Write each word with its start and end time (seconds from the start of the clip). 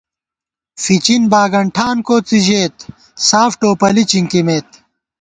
فِچِن 0.83 1.23
باگنٹھان 1.31 1.97
کوڅی 2.07 2.39
ژېت 2.45 2.77
ساف 3.27 3.51
ٹوپَلی 3.59 4.03
چِنکِمېت 4.11 4.69